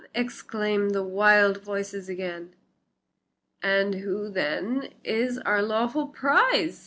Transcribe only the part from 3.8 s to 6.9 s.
who, then, is our lawful prize?"